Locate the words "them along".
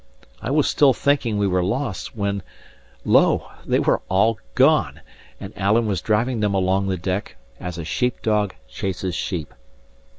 6.39-6.87